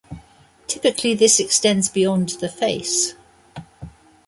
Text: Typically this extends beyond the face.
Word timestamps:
Typically 0.65 1.13
this 1.13 1.39
extends 1.39 1.87
beyond 1.87 2.29
the 2.29 2.49
face. 2.49 3.13